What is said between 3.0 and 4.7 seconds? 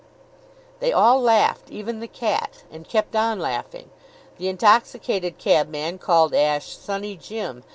on laughing. The